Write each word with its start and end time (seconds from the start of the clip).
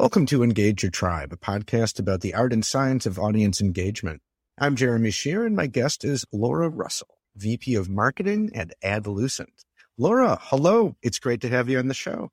Welcome 0.00 0.26
to 0.26 0.44
Engage 0.44 0.84
Your 0.84 0.92
Tribe, 0.92 1.32
a 1.32 1.36
podcast 1.36 1.98
about 1.98 2.20
the 2.20 2.32
art 2.32 2.52
and 2.52 2.64
science 2.64 3.04
of 3.04 3.18
audience 3.18 3.60
engagement. 3.60 4.22
I'm 4.56 4.76
Jeremy 4.76 5.10
Shear, 5.10 5.44
and 5.44 5.56
my 5.56 5.66
guest 5.66 6.04
is 6.04 6.24
Laura 6.30 6.68
Russell, 6.68 7.08
VP 7.34 7.74
of 7.74 7.88
Marketing 7.88 8.52
at 8.54 8.70
Adlucent. 8.80 9.64
Laura, 9.96 10.38
hello. 10.40 10.94
It's 11.02 11.18
great 11.18 11.40
to 11.40 11.48
have 11.48 11.68
you 11.68 11.80
on 11.80 11.88
the 11.88 11.94
show. 11.94 12.30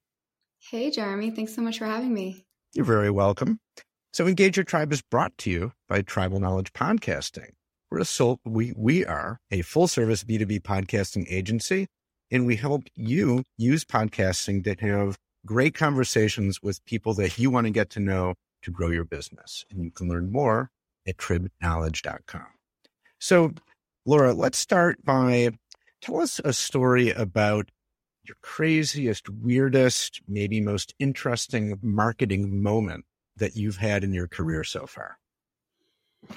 Hey, 0.59 0.91
Jeremy. 0.91 1.31
Thanks 1.31 1.55
so 1.55 1.63
much 1.63 1.79
for 1.79 1.85
having 1.85 2.13
me. 2.13 2.45
You're 2.73 2.85
very 2.85 3.09
welcome. 3.09 3.59
So, 4.13 4.27
Engage 4.27 4.57
Your 4.57 4.63
Tribe 4.63 4.93
is 4.93 5.01
brought 5.01 5.35
to 5.39 5.49
you 5.49 5.71
by 5.89 6.03
Tribal 6.03 6.39
Knowledge 6.39 6.71
Podcasting. 6.71 7.49
We're 7.89 8.01
a 8.01 8.05
soul, 8.05 8.39
we, 8.45 8.73
we 8.77 9.03
are 9.07 9.39
a 9.49 9.63
full 9.63 9.87
service 9.87 10.23
B2B 10.23 10.61
podcasting 10.61 11.25
agency, 11.31 11.87
and 12.29 12.45
we 12.45 12.57
help 12.57 12.83
you 12.93 13.43
use 13.57 13.83
podcasting 13.83 14.63
to 14.65 14.75
have 14.85 15.17
great 15.45 15.75
conversations 15.75 16.61
with 16.61 16.83
people 16.85 17.13
that 17.15 17.37
you 17.37 17.49
want 17.49 17.67
to 17.67 17.71
get 17.71 17.89
to 17.91 17.99
know 17.99 18.35
to 18.63 18.71
grow 18.71 18.89
your 18.89 19.05
business. 19.05 19.65
And 19.69 19.83
you 19.83 19.91
can 19.91 20.09
learn 20.09 20.31
more 20.31 20.71
at 21.07 21.17
tribknowledge.com. 21.17 22.47
So, 23.19 23.53
Laura, 24.05 24.33
let's 24.33 24.57
start 24.57 25.03
by 25.03 25.51
tell 26.01 26.19
us 26.19 26.39
a 26.43 26.53
story 26.53 27.11
about 27.11 27.69
your 28.27 28.37
craziest, 28.41 29.29
weirdest, 29.29 30.21
maybe 30.27 30.59
most 30.59 30.95
interesting 30.99 31.77
marketing 31.81 32.61
moment 32.61 33.05
that 33.37 33.55
you've 33.55 33.77
had 33.77 34.03
in 34.03 34.13
your 34.13 34.27
career 34.27 34.63
so 34.63 34.87
far. 34.87 35.17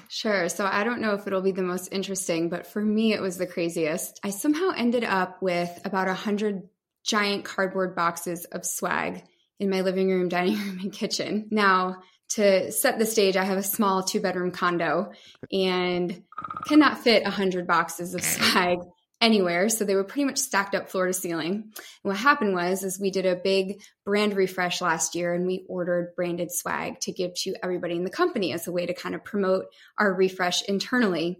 Sure. 0.07 0.49
So 0.49 0.65
I 0.65 0.83
don't 0.83 1.01
know 1.01 1.13
if 1.13 1.25
it'll 1.25 1.41
be 1.41 1.51
the 1.51 1.63
most 1.63 1.91
interesting, 1.91 2.49
but 2.49 2.67
for 2.67 2.81
me, 2.81 3.13
it 3.13 3.21
was 3.21 3.37
the 3.37 3.47
craziest. 3.47 4.19
I 4.23 4.29
somehow 4.29 4.71
ended 4.75 5.03
up 5.03 5.41
with 5.41 5.81
about 5.83 6.07
a 6.07 6.13
hundred 6.13 6.69
giant 7.05 7.45
cardboard 7.45 7.95
boxes 7.95 8.45
of 8.45 8.65
swag 8.65 9.23
in 9.59 9.69
my 9.69 9.81
living 9.81 10.09
room, 10.09 10.29
dining 10.29 10.57
room, 10.57 10.79
and 10.81 10.93
kitchen. 10.93 11.47
Now, 11.51 11.97
to 12.29 12.71
set 12.71 12.99
the 12.99 13.05
stage, 13.05 13.35
I 13.35 13.43
have 13.43 13.57
a 13.57 13.63
small 13.63 14.03
two 14.03 14.19
bedroom 14.19 14.51
condo 14.51 15.11
and 15.51 16.23
cannot 16.67 16.99
fit 16.99 17.25
a 17.25 17.31
hundred 17.31 17.65
boxes 17.65 18.13
of 18.13 18.23
swag 18.23 18.79
anywhere. 19.21 19.67
So 19.69 19.83
they 19.83 19.95
were 19.95 20.03
pretty 20.03 20.25
much 20.25 20.37
stacked 20.37 20.75
up 20.75 20.89
floor 20.89 21.07
to 21.07 21.13
ceiling. 21.13 21.51
And 21.53 21.73
what 22.03 22.17
happened 22.17 22.53
was 22.53 22.83
is 22.83 22.99
we 22.99 23.11
did 23.11 23.25
a 23.25 23.35
big 23.35 23.81
brand 24.05 24.35
refresh 24.35 24.81
last 24.81 25.15
year 25.15 25.33
and 25.33 25.45
we 25.45 25.65
ordered 25.67 26.15
branded 26.15 26.51
swag 26.51 26.99
to 27.01 27.11
give 27.11 27.33
to 27.35 27.55
everybody 27.61 27.95
in 27.95 28.03
the 28.03 28.09
company 28.09 28.53
as 28.53 28.67
a 28.67 28.71
way 28.71 28.85
to 28.85 28.93
kind 28.93 29.15
of 29.15 29.23
promote 29.23 29.65
our 29.97 30.13
refresh 30.13 30.61
internally. 30.63 31.39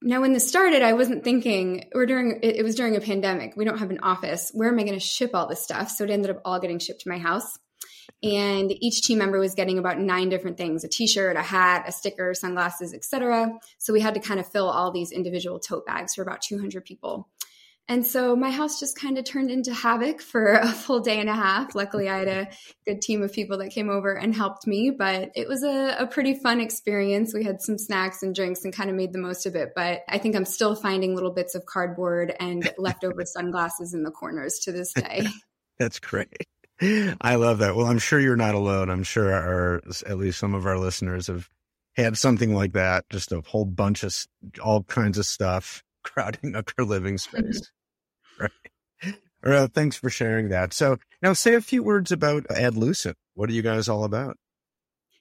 Now, 0.00 0.20
when 0.20 0.32
this 0.32 0.48
started, 0.48 0.82
I 0.82 0.92
wasn't 0.92 1.24
thinking, 1.24 1.88
or 1.92 2.06
during 2.06 2.38
it, 2.42 2.62
was 2.62 2.76
during 2.76 2.96
a 2.96 3.00
pandemic. 3.00 3.56
We 3.56 3.64
don't 3.64 3.78
have 3.78 3.90
an 3.90 3.98
office. 4.00 4.50
Where 4.54 4.68
am 4.68 4.78
I 4.78 4.82
going 4.82 4.94
to 4.94 5.00
ship 5.00 5.32
all 5.34 5.48
this 5.48 5.62
stuff? 5.62 5.90
So 5.90 6.04
it 6.04 6.10
ended 6.10 6.30
up 6.30 6.40
all 6.44 6.60
getting 6.60 6.78
shipped 6.78 7.00
to 7.02 7.08
my 7.08 7.18
house. 7.18 7.58
And 8.22 8.72
each 8.72 9.02
team 9.02 9.18
member 9.18 9.38
was 9.38 9.54
getting 9.54 9.78
about 9.78 9.98
nine 9.98 10.28
different 10.28 10.56
things 10.56 10.82
a 10.82 10.88
t 10.88 11.06
shirt, 11.06 11.36
a 11.36 11.42
hat, 11.42 11.84
a 11.86 11.92
sticker, 11.92 12.32
sunglasses, 12.34 12.94
etc. 12.94 13.52
So 13.78 13.92
we 13.92 14.00
had 14.00 14.14
to 14.14 14.20
kind 14.20 14.40
of 14.40 14.46
fill 14.46 14.68
all 14.68 14.90
these 14.90 15.12
individual 15.12 15.58
tote 15.58 15.86
bags 15.86 16.14
for 16.14 16.22
about 16.22 16.42
200 16.42 16.84
people. 16.84 17.28
And 17.90 18.04
so 18.04 18.36
my 18.36 18.50
house 18.50 18.78
just 18.78 18.98
kind 18.98 19.16
of 19.16 19.24
turned 19.24 19.50
into 19.50 19.72
havoc 19.72 20.20
for 20.20 20.52
a 20.52 20.68
full 20.72 21.00
day 21.00 21.20
and 21.20 21.28
a 21.28 21.34
half. 21.34 21.74
Luckily, 21.74 22.08
I 22.08 22.18
had 22.18 22.28
a 22.28 22.48
good 22.86 23.00
team 23.00 23.22
of 23.22 23.32
people 23.32 23.58
that 23.58 23.70
came 23.70 23.88
over 23.88 24.12
and 24.12 24.34
helped 24.34 24.66
me, 24.66 24.90
but 24.90 25.30
it 25.34 25.48
was 25.48 25.62
a, 25.62 25.96
a, 25.98 26.06
pretty 26.06 26.34
fun 26.34 26.60
experience. 26.60 27.32
We 27.32 27.44
had 27.44 27.62
some 27.62 27.78
snacks 27.78 28.22
and 28.22 28.34
drinks 28.34 28.64
and 28.64 28.74
kind 28.74 28.90
of 28.90 28.96
made 28.96 29.14
the 29.14 29.18
most 29.18 29.46
of 29.46 29.56
it. 29.56 29.70
But 29.74 30.02
I 30.06 30.18
think 30.18 30.36
I'm 30.36 30.44
still 30.44 30.74
finding 30.74 31.14
little 31.14 31.32
bits 31.32 31.54
of 31.54 31.64
cardboard 31.64 32.34
and 32.38 32.70
leftover 32.78 33.24
sunglasses 33.24 33.94
in 33.94 34.02
the 34.02 34.10
corners 34.10 34.58
to 34.60 34.72
this 34.72 34.92
day. 34.92 35.26
That's 35.78 35.98
great. 35.98 36.28
I 36.80 37.36
love 37.36 37.58
that. 37.58 37.74
Well, 37.74 37.86
I'm 37.86 37.98
sure 37.98 38.20
you're 38.20 38.36
not 38.36 38.54
alone. 38.54 38.90
I'm 38.90 39.02
sure 39.02 39.32
our, 39.32 39.80
at 40.06 40.18
least 40.18 40.38
some 40.38 40.54
of 40.54 40.66
our 40.66 40.78
listeners 40.78 41.26
have 41.28 41.48
had 41.96 42.16
something 42.18 42.54
like 42.54 42.74
that, 42.74 43.04
just 43.10 43.32
a 43.32 43.40
whole 43.40 43.64
bunch 43.64 44.04
of 44.04 44.14
all 44.62 44.82
kinds 44.84 45.18
of 45.18 45.26
stuff 45.26 45.82
crowding 46.04 46.54
up 46.54 46.70
your 46.76 46.86
living 46.86 47.18
space. 47.18 47.70
right. 48.40 49.14
Well, 49.44 49.68
thanks 49.68 49.96
for 49.96 50.10
sharing 50.10 50.48
that. 50.48 50.72
So 50.72 50.98
now 51.22 51.32
say 51.32 51.54
a 51.54 51.60
few 51.60 51.82
words 51.82 52.10
about 52.10 52.44
Adlucent. 52.50 53.16
What 53.34 53.48
are 53.48 53.52
you 53.52 53.62
guys 53.62 53.88
all 53.88 54.04
about? 54.04 54.36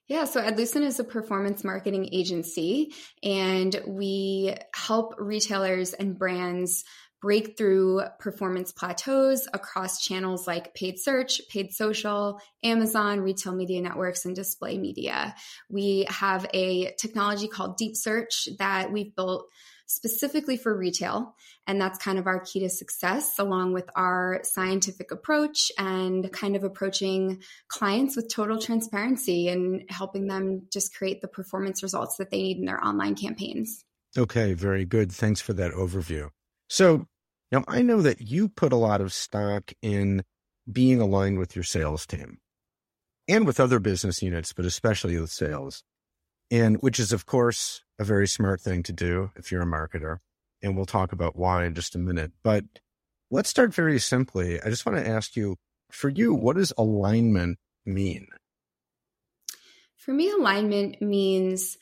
Yeah, 0.07 0.23
so 0.23 0.41
Adlucent 0.41 0.85
is 0.85 1.00
a 1.00 1.03
performance 1.03 1.66
marketing 1.66 2.09
agency, 2.13 2.94
and 3.22 3.79
we 3.85 4.55
help 4.73 5.16
retailers 5.17 5.94
and 5.94 6.17
brands 6.17 6.85
break 7.22 7.57
through 7.57 8.03
performance 8.19 8.72
plateaus 8.72 9.47
across 9.53 10.01
channels 10.01 10.47
like 10.47 10.73
paid 10.73 10.99
search, 10.99 11.41
paid 11.49 11.73
social, 11.73 12.39
Amazon, 12.63 13.19
retail 13.22 13.53
media 13.53 13.81
networks, 13.81 14.23
and 14.25 14.35
display 14.35 14.78
media. 14.78 15.35
We 15.69 16.05
have 16.09 16.47
a 16.53 16.94
technology 16.99 17.47
called 17.47 17.78
Deep 17.78 17.95
Search 17.95 18.47
that 18.59 18.91
we've 18.91 19.16
built 19.16 19.49
specifically 19.88 20.58
for 20.58 20.78
retail. 20.78 21.36
And 21.66 21.81
that's 21.81 21.98
kind 21.98 22.20
of 22.20 22.28
our 22.28 22.40
key 22.42 22.59
to 22.59 22.70
success, 22.70 23.40
along 23.40 23.74
with 23.74 23.90
our 23.96 24.42
scientific 24.44 25.12
approach 25.12 25.72
and 25.78 26.31
kind 26.31 26.56
of 26.56 26.64
approaching 26.64 27.42
clients 27.70 28.16
with 28.16 28.30
total 28.30 28.59
transparency 28.59 29.47
and 29.47 29.84
helping 29.90 30.28
them 30.28 30.68
just 30.72 30.96
create 30.96 31.22
the 31.22 31.28
performance 31.28 31.81
results 31.81 32.18
that 32.18 32.30
they 32.30 32.42
need 32.44 32.58
in 32.58 32.66
their 32.66 32.84
online 32.84 33.16
campaigns. 33.16 33.84
Okay, 34.18 34.53
very 34.53 34.86
good. 34.86 35.12
Thanks 35.12 35.42
for 35.42 35.53
that 35.53 35.72
overview. 35.72 36.30
So, 36.70 37.08
now 37.52 37.64
I 37.68 37.81
know 37.81 38.02
that 38.02 38.22
you 38.22 38.50
put 38.50 38.74
a 38.74 38.78
lot 38.78 39.00
of 39.00 39.14
stock 39.14 39.72
in 39.81 40.24
being 40.70 41.00
aligned 41.00 41.40
with 41.40 41.56
your 41.56 41.64
sales 41.64 42.06
team 42.06 42.40
and 43.28 43.46
with 43.46 43.59
other 43.59 43.80
business 43.80 44.22
units, 44.22 44.52
but 44.52 44.66
especially 44.66 45.18
with 45.18 45.30
sales. 45.30 45.84
And 46.50 46.78
which 46.78 47.00
is, 47.00 47.12
of 47.12 47.25
course, 47.25 47.84
a 48.00 48.03
very 48.03 48.28
smart 48.28 48.62
thing 48.62 48.84
to 48.84 48.94
do 48.94 49.31
if 49.35 49.52
you're 49.52 49.63
a 49.63 49.66
marketer. 49.66 50.19
And 50.62 50.75
we'll 50.75 50.85
talk 50.85 51.12
about 51.12 51.35
why 51.35 51.66
in 51.66 51.75
just 51.75 51.96
a 51.96 52.00
minute. 52.00 52.31
But 52.44 52.63
let's 53.30 53.50
start 53.50 53.74
very 53.74 54.00
simply. 54.00 54.62
I 54.62 54.69
just 54.69 54.85
want 54.85 54.97
to 54.97 55.08
ask 55.08 55.35
you 55.35 55.58
for 55.91 56.09
you, 56.09 56.34
what 56.34 56.56
does 56.56 56.74
alignment 56.78 57.59
mean? 57.85 58.28
For 59.96 60.13
me, 60.13 60.30
alignment 60.31 61.02
means 61.02 61.78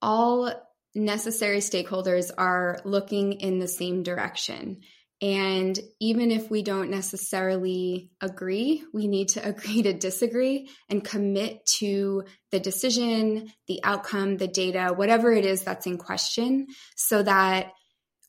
all 0.00 0.52
necessary 0.94 1.58
stakeholders 1.58 2.30
are 2.36 2.80
looking 2.84 3.34
in 3.34 3.58
the 3.58 3.68
same 3.68 4.02
direction. 4.02 4.80
And 5.22 5.78
even 6.00 6.30
if 6.30 6.50
we 6.50 6.62
don't 6.62 6.90
necessarily 6.90 8.10
agree, 8.20 8.84
we 8.94 9.06
need 9.06 9.28
to 9.30 9.46
agree 9.46 9.82
to 9.82 9.92
disagree 9.92 10.70
and 10.88 11.04
commit 11.04 11.64
to 11.78 12.24
the 12.50 12.60
decision, 12.60 13.52
the 13.66 13.80
outcome, 13.84 14.36
the 14.36 14.48
data, 14.48 14.92
whatever 14.94 15.32
it 15.32 15.44
is 15.44 15.62
that's 15.62 15.86
in 15.86 15.98
question, 15.98 16.68
so 16.96 17.22
that 17.22 17.72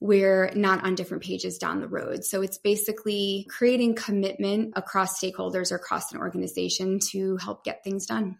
we're 0.01 0.51
not 0.55 0.83
on 0.83 0.95
different 0.95 1.23
pages 1.23 1.59
down 1.59 1.79
the 1.79 1.87
road. 1.87 2.25
So 2.25 2.41
it's 2.41 2.57
basically 2.57 3.45
creating 3.49 3.95
commitment 3.95 4.73
across 4.75 5.21
stakeholders 5.21 5.71
or 5.71 5.75
across 5.75 6.11
an 6.11 6.19
organization 6.19 6.99
to 7.11 7.37
help 7.37 7.63
get 7.63 7.83
things 7.83 8.07
done. 8.07 8.39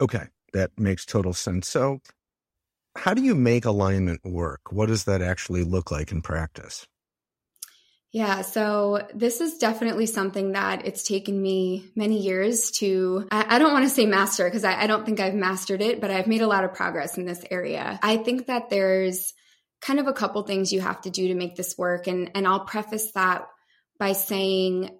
Okay, 0.00 0.24
that 0.52 0.72
makes 0.76 1.06
total 1.06 1.32
sense. 1.32 1.68
So, 1.68 2.00
how 2.96 3.14
do 3.14 3.22
you 3.22 3.36
make 3.36 3.64
alignment 3.64 4.24
work? 4.24 4.72
What 4.72 4.86
does 4.86 5.04
that 5.04 5.22
actually 5.22 5.62
look 5.62 5.92
like 5.92 6.10
in 6.10 6.20
practice? 6.20 6.86
Yeah, 8.10 8.40
so 8.40 9.06
this 9.14 9.42
is 9.42 9.58
definitely 9.58 10.06
something 10.06 10.52
that 10.52 10.86
it's 10.86 11.02
taken 11.02 11.40
me 11.40 11.90
many 11.94 12.20
years 12.20 12.70
to, 12.78 13.28
I, 13.30 13.56
I 13.56 13.58
don't 13.58 13.72
want 13.72 13.84
to 13.84 13.90
say 13.90 14.06
master 14.06 14.44
because 14.44 14.64
I, 14.64 14.82
I 14.82 14.86
don't 14.86 15.04
think 15.04 15.20
I've 15.20 15.34
mastered 15.34 15.82
it, 15.82 16.00
but 16.00 16.10
I've 16.10 16.26
made 16.26 16.40
a 16.40 16.46
lot 16.46 16.64
of 16.64 16.72
progress 16.72 17.18
in 17.18 17.26
this 17.26 17.44
area. 17.50 17.98
I 18.02 18.16
think 18.16 18.46
that 18.46 18.70
there's 18.70 19.34
kind 19.82 20.00
of 20.00 20.06
a 20.06 20.14
couple 20.14 20.42
things 20.42 20.72
you 20.72 20.80
have 20.80 21.02
to 21.02 21.10
do 21.10 21.28
to 21.28 21.34
make 21.34 21.54
this 21.54 21.76
work. 21.76 22.06
And, 22.06 22.30
and 22.34 22.46
I'll 22.46 22.64
preface 22.64 23.12
that 23.12 23.46
by 23.98 24.12
saying 24.12 24.98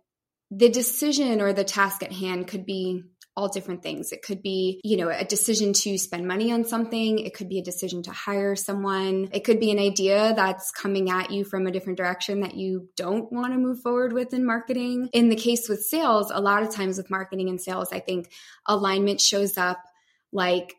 the 0.50 0.68
decision 0.68 1.40
or 1.40 1.54
the 1.54 1.64
task 1.64 2.02
at 2.02 2.12
hand 2.12 2.46
could 2.46 2.66
be 2.66 3.04
all 3.38 3.48
different 3.48 3.84
things. 3.84 4.10
It 4.10 4.22
could 4.22 4.42
be, 4.42 4.80
you 4.82 4.96
know, 4.96 5.08
a 5.10 5.24
decision 5.24 5.72
to 5.72 5.96
spend 5.96 6.26
money 6.26 6.50
on 6.50 6.64
something. 6.64 7.20
It 7.20 7.34
could 7.34 7.48
be 7.48 7.60
a 7.60 7.62
decision 7.62 8.02
to 8.02 8.10
hire 8.10 8.56
someone. 8.56 9.28
It 9.32 9.44
could 9.44 9.60
be 9.60 9.70
an 9.70 9.78
idea 9.78 10.34
that's 10.34 10.72
coming 10.72 11.08
at 11.08 11.30
you 11.30 11.44
from 11.44 11.68
a 11.68 11.70
different 11.70 11.98
direction 11.98 12.40
that 12.40 12.56
you 12.56 12.88
don't 12.96 13.32
want 13.32 13.52
to 13.52 13.58
move 13.58 13.80
forward 13.80 14.12
with 14.12 14.34
in 14.34 14.44
marketing. 14.44 15.08
In 15.12 15.28
the 15.28 15.36
case 15.36 15.68
with 15.68 15.84
sales, 15.84 16.32
a 16.34 16.40
lot 16.40 16.64
of 16.64 16.74
times 16.74 16.96
with 16.96 17.10
marketing 17.10 17.48
and 17.48 17.60
sales, 17.60 17.92
I 17.92 18.00
think 18.00 18.32
alignment 18.66 19.20
shows 19.20 19.56
up 19.56 19.78
like 20.32 20.74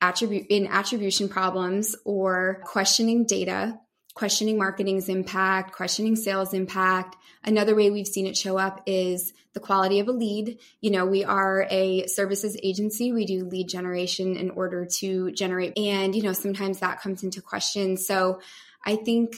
attribute 0.00 0.46
in 0.48 0.68
attribution 0.68 1.28
problems 1.28 1.94
or 2.06 2.62
questioning 2.64 3.26
data 3.26 3.78
questioning 4.18 4.58
marketing's 4.58 5.08
impact, 5.08 5.70
questioning 5.70 6.16
sales 6.16 6.52
impact. 6.52 7.16
Another 7.44 7.76
way 7.76 7.88
we've 7.88 8.08
seen 8.08 8.26
it 8.26 8.36
show 8.36 8.58
up 8.58 8.82
is 8.84 9.32
the 9.52 9.60
quality 9.60 10.00
of 10.00 10.08
a 10.08 10.12
lead. 10.12 10.58
You 10.80 10.90
know, 10.90 11.06
we 11.06 11.22
are 11.22 11.68
a 11.70 12.04
services 12.08 12.56
agency. 12.60 13.12
We 13.12 13.26
do 13.26 13.44
lead 13.44 13.68
generation 13.68 14.36
in 14.36 14.50
order 14.50 14.86
to 14.98 15.30
generate, 15.30 15.78
and, 15.78 16.16
you 16.16 16.24
know, 16.24 16.32
sometimes 16.32 16.80
that 16.80 17.00
comes 17.00 17.22
into 17.22 17.40
question. 17.40 17.96
So 17.96 18.40
I 18.84 18.96
think 18.96 19.36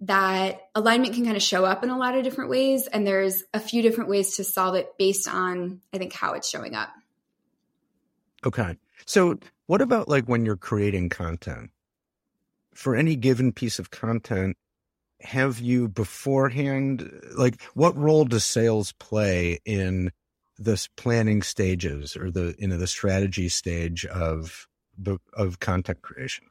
that 0.00 0.60
alignment 0.74 1.14
can 1.14 1.24
kind 1.24 1.36
of 1.38 1.42
show 1.42 1.64
up 1.64 1.82
in 1.82 1.88
a 1.88 1.96
lot 1.96 2.14
of 2.14 2.22
different 2.22 2.50
ways. 2.50 2.86
And 2.86 3.06
there's 3.06 3.44
a 3.54 3.60
few 3.60 3.80
different 3.80 4.10
ways 4.10 4.36
to 4.36 4.44
solve 4.44 4.74
it 4.74 4.92
based 4.98 5.26
on, 5.26 5.80
I 5.94 5.96
think, 5.96 6.12
how 6.12 6.34
it's 6.34 6.50
showing 6.50 6.74
up. 6.74 6.90
Okay. 8.44 8.76
So, 9.06 9.38
what 9.68 9.80
about 9.80 10.06
like 10.06 10.26
when 10.26 10.44
you're 10.44 10.58
creating 10.58 11.08
content? 11.08 11.70
For 12.78 12.94
any 12.94 13.16
given 13.16 13.50
piece 13.50 13.80
of 13.80 13.90
content, 13.90 14.56
have 15.20 15.58
you 15.58 15.88
beforehand, 15.88 17.10
like, 17.36 17.60
what 17.74 17.96
role 17.96 18.24
does 18.24 18.44
sales 18.44 18.92
play 19.00 19.58
in 19.64 20.12
the 20.60 20.86
planning 20.96 21.42
stages 21.42 22.16
or 22.16 22.30
the, 22.30 22.54
you 22.56 22.68
know, 22.68 22.78
the 22.78 22.86
strategy 22.86 23.48
stage 23.48 24.06
of 24.06 24.68
the, 24.96 25.18
of 25.32 25.58
content 25.58 26.02
creation? 26.02 26.44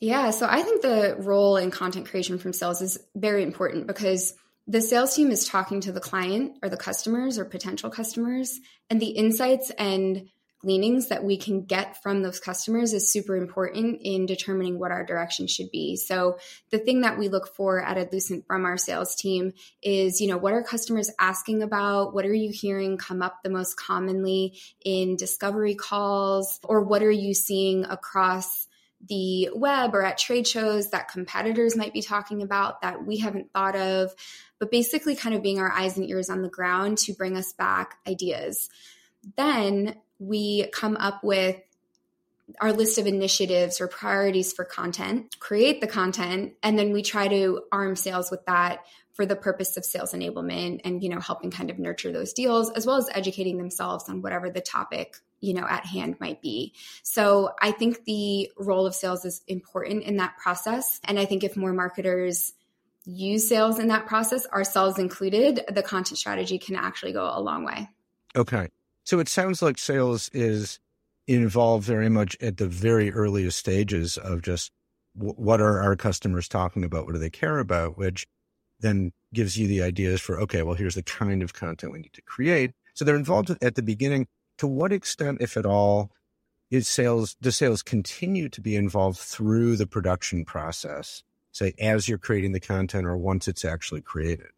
Yeah. 0.00 0.32
So, 0.32 0.48
I 0.50 0.62
think 0.62 0.82
the 0.82 1.14
role 1.20 1.56
in 1.56 1.70
content 1.70 2.08
creation 2.08 2.36
from 2.36 2.52
sales 2.52 2.82
is 2.82 2.98
very 3.14 3.44
important 3.44 3.86
because 3.86 4.34
the 4.66 4.80
sales 4.80 5.14
team 5.14 5.30
is 5.30 5.46
talking 5.46 5.80
to 5.82 5.92
the 5.92 6.00
client 6.00 6.56
or 6.60 6.68
the 6.68 6.76
customers 6.76 7.38
or 7.38 7.44
potential 7.44 7.88
customers, 7.88 8.58
and 8.90 9.00
the 9.00 9.10
insights 9.10 9.70
and 9.78 10.28
gleanings 10.60 11.08
that 11.08 11.24
we 11.24 11.38
can 11.38 11.62
get 11.62 12.02
from 12.02 12.22
those 12.22 12.38
customers 12.38 12.92
is 12.92 13.10
super 13.10 13.34
important 13.36 14.00
in 14.02 14.26
determining 14.26 14.78
what 14.78 14.90
our 14.90 15.04
direction 15.04 15.46
should 15.46 15.70
be. 15.70 15.96
So 15.96 16.38
the 16.70 16.78
thing 16.78 17.00
that 17.00 17.18
we 17.18 17.28
look 17.28 17.54
for 17.54 17.82
at 17.82 17.96
Adlucent 17.96 18.46
from 18.46 18.66
our 18.66 18.76
sales 18.76 19.14
team 19.14 19.52
is, 19.82 20.20
you 20.20 20.28
know, 20.28 20.36
what 20.36 20.52
are 20.52 20.62
customers 20.62 21.10
asking 21.18 21.62
about? 21.62 22.14
What 22.14 22.26
are 22.26 22.34
you 22.34 22.50
hearing 22.52 22.98
come 22.98 23.22
up 23.22 23.42
the 23.42 23.48
most 23.48 23.78
commonly 23.78 24.58
in 24.84 25.16
discovery 25.16 25.74
calls? 25.74 26.60
Or 26.64 26.82
what 26.82 27.02
are 27.02 27.10
you 27.10 27.32
seeing 27.32 27.84
across 27.86 28.68
the 29.08 29.48
web 29.54 29.94
or 29.94 30.02
at 30.02 30.18
trade 30.18 30.46
shows 30.46 30.90
that 30.90 31.08
competitors 31.08 31.74
might 31.74 31.94
be 31.94 32.02
talking 32.02 32.42
about 32.42 32.82
that 32.82 33.06
we 33.06 33.16
haven't 33.16 33.50
thought 33.54 33.76
of? 33.76 34.14
But 34.58 34.70
basically 34.70 35.16
kind 35.16 35.34
of 35.34 35.42
being 35.42 35.58
our 35.58 35.72
eyes 35.72 35.96
and 35.96 36.06
ears 36.06 36.28
on 36.28 36.42
the 36.42 36.50
ground 36.50 36.98
to 36.98 37.14
bring 37.14 37.34
us 37.34 37.54
back 37.54 37.96
ideas. 38.06 38.68
Then 39.38 39.96
we 40.20 40.68
come 40.72 40.96
up 40.96 41.24
with 41.24 41.56
our 42.60 42.72
list 42.72 42.98
of 42.98 43.06
initiatives 43.06 43.80
or 43.80 43.88
priorities 43.88 44.52
for 44.52 44.64
content, 44.64 45.38
create 45.38 45.80
the 45.80 45.86
content, 45.86 46.54
and 46.62 46.78
then 46.78 46.92
we 46.92 47.02
try 47.02 47.28
to 47.28 47.62
arm 47.72 47.96
sales 47.96 48.30
with 48.30 48.44
that 48.46 48.84
for 49.14 49.26
the 49.26 49.36
purpose 49.36 49.76
of 49.76 49.84
sales 49.84 50.12
enablement 50.12 50.80
and 50.84 51.02
you 51.02 51.08
know 51.08 51.20
helping 51.20 51.50
kind 51.50 51.70
of 51.70 51.78
nurture 51.78 52.12
those 52.12 52.32
deals 52.32 52.70
as 52.70 52.86
well 52.86 52.96
as 52.96 53.08
educating 53.12 53.58
themselves 53.58 54.08
on 54.08 54.22
whatever 54.22 54.48
the 54.48 54.60
topic 54.60 55.16
you 55.40 55.52
know 55.52 55.66
at 55.68 55.84
hand 55.84 56.16
might 56.20 56.40
be. 56.40 56.72
So 57.02 57.50
i 57.60 57.70
think 57.70 58.04
the 58.04 58.50
role 58.56 58.86
of 58.86 58.94
sales 58.94 59.24
is 59.24 59.42
important 59.46 60.04
in 60.04 60.16
that 60.18 60.36
process. 60.38 61.00
And 61.04 61.18
i 61.18 61.24
think 61.24 61.44
if 61.44 61.56
more 61.56 61.72
marketers 61.72 62.52
use 63.04 63.48
sales 63.48 63.78
in 63.78 63.88
that 63.88 64.06
process 64.06 64.46
ourselves 64.46 64.98
included 64.98 65.64
the 65.68 65.82
content 65.82 66.18
strategy 66.18 66.58
can 66.58 66.76
actually 66.76 67.12
go 67.12 67.30
a 67.30 67.40
long 67.40 67.64
way. 67.64 67.88
Okay 68.36 68.68
so 69.04 69.18
it 69.18 69.28
sounds 69.28 69.62
like 69.62 69.78
sales 69.78 70.30
is 70.32 70.78
involved 71.26 71.86
very 71.86 72.08
much 72.08 72.36
at 72.40 72.56
the 72.56 72.68
very 72.68 73.12
earliest 73.12 73.58
stages 73.58 74.16
of 74.16 74.42
just 74.42 74.72
w- 75.16 75.34
what 75.34 75.60
are 75.60 75.80
our 75.80 75.96
customers 75.96 76.48
talking 76.48 76.84
about? 76.84 77.06
What 77.06 77.12
do 77.12 77.18
they 77.18 77.30
care 77.30 77.58
about? 77.58 77.96
Which 77.96 78.26
then 78.80 79.12
gives 79.32 79.56
you 79.56 79.68
the 79.68 79.82
ideas 79.82 80.20
for, 80.20 80.40
okay, 80.40 80.62
well, 80.62 80.74
here's 80.74 80.94
the 80.94 81.02
kind 81.02 81.42
of 81.42 81.52
content 81.52 81.92
we 81.92 82.00
need 82.00 82.12
to 82.14 82.22
create. 82.22 82.72
So 82.94 83.04
they're 83.04 83.16
involved 83.16 83.50
at 83.62 83.74
the 83.74 83.82
beginning. 83.82 84.26
To 84.58 84.66
what 84.66 84.92
extent, 84.92 85.38
if 85.40 85.56
at 85.56 85.66
all, 85.66 86.10
is 86.70 86.86
sales, 86.86 87.34
does 87.40 87.56
sales 87.56 87.82
continue 87.82 88.48
to 88.48 88.60
be 88.60 88.76
involved 88.76 89.18
through 89.18 89.76
the 89.76 89.86
production 89.86 90.44
process? 90.44 91.22
Say, 91.52 91.74
as 91.80 92.08
you're 92.08 92.18
creating 92.18 92.52
the 92.52 92.60
content 92.60 93.06
or 93.06 93.16
once 93.16 93.48
it's 93.48 93.64
actually 93.64 94.02
created? 94.02 94.48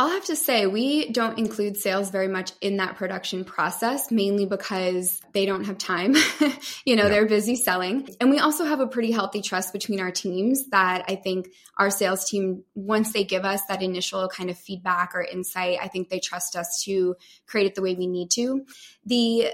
I'll 0.00 0.08
have 0.08 0.24
to 0.24 0.36
say, 0.36 0.66
we 0.66 1.10
don't 1.10 1.38
include 1.38 1.76
sales 1.76 2.08
very 2.08 2.26
much 2.26 2.52
in 2.62 2.78
that 2.78 2.96
production 2.96 3.44
process, 3.44 4.10
mainly 4.10 4.46
because 4.46 5.20
they 5.34 5.44
don't 5.44 5.64
have 5.64 5.76
time. 5.76 6.14
you 6.86 6.96
know, 6.96 7.02
yeah. 7.02 7.08
they're 7.10 7.26
busy 7.26 7.54
selling. 7.54 8.08
And 8.18 8.30
we 8.30 8.38
also 8.38 8.64
have 8.64 8.80
a 8.80 8.86
pretty 8.86 9.12
healthy 9.12 9.42
trust 9.42 9.74
between 9.74 10.00
our 10.00 10.10
teams 10.10 10.70
that 10.70 11.04
I 11.06 11.16
think 11.16 11.50
our 11.76 11.90
sales 11.90 12.24
team, 12.24 12.64
once 12.74 13.12
they 13.12 13.24
give 13.24 13.44
us 13.44 13.60
that 13.68 13.82
initial 13.82 14.26
kind 14.30 14.48
of 14.48 14.56
feedback 14.56 15.14
or 15.14 15.20
insight, 15.20 15.76
I 15.82 15.88
think 15.88 16.08
they 16.08 16.18
trust 16.18 16.56
us 16.56 16.82
to 16.86 17.14
create 17.46 17.66
it 17.66 17.74
the 17.74 17.82
way 17.82 17.94
we 17.94 18.06
need 18.06 18.30
to. 18.30 18.64
The 19.04 19.48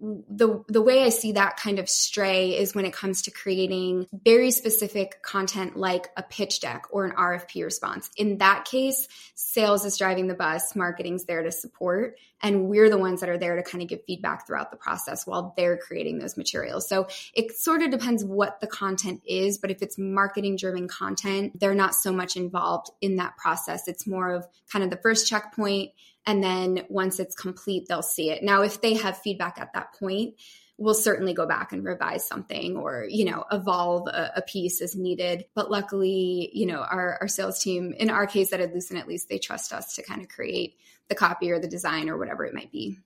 the 0.00 0.62
the 0.68 0.82
way 0.82 1.04
I 1.04 1.08
see 1.08 1.32
that 1.32 1.56
kind 1.56 1.78
of 1.78 1.88
stray 1.88 2.56
is 2.56 2.74
when 2.74 2.84
it 2.84 2.92
comes 2.92 3.22
to 3.22 3.30
creating 3.30 4.06
very 4.12 4.50
specific 4.50 5.22
content 5.22 5.76
like 5.76 6.08
a 6.16 6.22
pitch 6.22 6.60
deck 6.60 6.84
or 6.90 7.06
an 7.06 7.12
RFP 7.12 7.64
response. 7.64 8.10
In 8.16 8.38
that 8.38 8.66
case, 8.66 9.08
sales 9.34 9.86
is 9.86 9.96
driving 9.96 10.26
the 10.26 10.34
bus, 10.34 10.76
marketing's 10.76 11.24
there 11.24 11.42
to 11.42 11.50
support, 11.50 12.18
and 12.42 12.68
we're 12.68 12.90
the 12.90 12.98
ones 12.98 13.20
that 13.20 13.30
are 13.30 13.38
there 13.38 13.56
to 13.56 13.62
kind 13.62 13.80
of 13.80 13.88
give 13.88 14.04
feedback 14.06 14.46
throughout 14.46 14.70
the 14.70 14.76
process 14.76 15.26
while 15.26 15.54
they're 15.56 15.78
creating 15.78 16.18
those 16.18 16.36
materials. 16.36 16.86
So 16.86 17.08
it 17.32 17.56
sort 17.56 17.80
of 17.80 17.90
depends 17.90 18.22
what 18.22 18.60
the 18.60 18.66
content 18.66 19.22
is, 19.26 19.56
but 19.56 19.70
if 19.70 19.80
it's 19.80 19.96
marketing 19.96 20.56
driven 20.56 20.88
content, 20.88 21.58
they're 21.58 21.74
not 21.74 21.94
so 21.94 22.12
much 22.12 22.36
involved 22.36 22.90
in 23.00 23.16
that 23.16 23.38
process. 23.38 23.88
It's 23.88 24.06
more 24.06 24.30
of 24.30 24.46
kind 24.70 24.84
of 24.84 24.90
the 24.90 24.98
first 24.98 25.26
checkpoint 25.26 25.92
and 26.26 26.42
then 26.42 26.84
once 26.88 27.20
it's 27.20 27.34
complete, 27.34 27.86
they'll 27.88 28.02
see 28.02 28.30
it. 28.30 28.42
Now, 28.42 28.62
if 28.62 28.80
they 28.80 28.94
have 28.94 29.18
feedback 29.18 29.58
at 29.60 29.72
that 29.74 29.94
point, 29.94 30.34
we'll 30.78 30.94
certainly 30.94 31.32
go 31.32 31.46
back 31.46 31.72
and 31.72 31.84
revise 31.84 32.26
something 32.26 32.76
or 32.76 33.06
you 33.08 33.24
know 33.24 33.44
evolve 33.50 34.08
a, 34.08 34.32
a, 34.36 34.42
piece 34.42 34.80
as 34.80 34.94
needed. 34.94 35.46
But 35.54 35.70
luckily 35.70 36.50
you 36.52 36.66
know 36.66 36.80
our, 36.80 37.18
our 37.20 37.28
sales 37.28 37.62
team 37.62 37.94
in 37.96 38.10
our 38.10 38.26
case 38.26 38.52
at 38.52 38.60
Adlucent 38.60 39.00
at 39.00 39.08
least 39.08 39.28
they 39.28 39.38
trust 39.38 39.72
us 39.72 39.94
to 39.94 40.02
kind 40.02 40.20
of 40.20 40.28
create 40.28 40.76
the 41.08 41.14
copy 41.14 41.50
or 41.50 41.58
the 41.58 41.68
design 41.68 42.08
or 42.08 42.18
whatever 42.18 42.44
it 42.44 42.54
might 42.54 42.72
be. 42.72 42.98